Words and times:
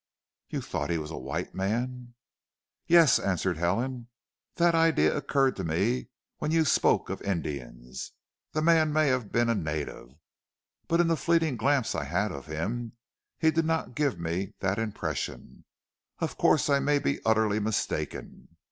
"You 0.49 0.61
thought 0.61 0.89
he 0.89 0.97
was 0.97 1.11
a 1.11 1.15
white 1.15 1.53
man?" 1.53 2.15
"Yes," 2.87 3.19
answered 3.19 3.57
Helen, 3.57 4.07
"that 4.55 4.73
idea 4.73 5.15
occurred 5.15 5.55
to 5.57 5.63
me 5.63 6.07
when 6.39 6.49
you 6.49 6.65
spoke 6.65 7.11
of 7.11 7.21
Indians. 7.21 8.11
The 8.53 8.63
man 8.63 8.91
may 8.91 9.09
have 9.09 9.31
been 9.31 9.47
a 9.47 9.53
native, 9.53 10.09
but 10.87 11.01
in 11.01 11.07
the 11.07 11.15
fleeting 11.15 11.55
glimpse 11.55 11.93
I 11.93 12.05
had 12.05 12.31
of 12.31 12.47
him 12.47 12.93
he 13.37 13.51
did 13.51 13.65
not 13.65 13.93
give 13.93 14.19
me 14.19 14.55
that 14.59 14.79
impression. 14.79 15.65
Of 16.17 16.35
course 16.35 16.67
I 16.67 16.79
may 16.79 16.97
be 16.97 17.19
utterly 17.23 17.59
mistaken." 17.59 18.57